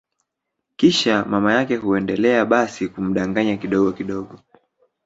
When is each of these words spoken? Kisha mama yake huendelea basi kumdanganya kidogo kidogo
Kisha 0.75 1.25
mama 1.25 1.53
yake 1.53 1.75
huendelea 1.75 2.45
basi 2.45 2.87
kumdanganya 2.87 3.57
kidogo 3.57 3.91
kidogo 3.91 4.39